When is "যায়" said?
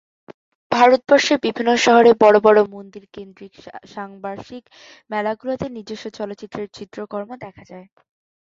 7.71-7.87